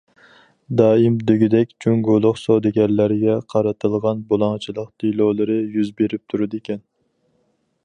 [0.79, 6.85] دائىم دېگۈدەك جۇڭگولۇق سودىگەرلەرگە قارىتىلغان بۇلاڭچىلىق دېلولىرى يۈز بېرىپ تۇرىدىكەن.